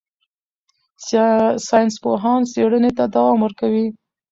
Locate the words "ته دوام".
2.97-3.39